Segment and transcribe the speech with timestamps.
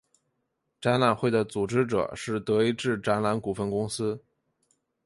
[0.81, 4.19] 展览会的组织者是德意志展览股份公司。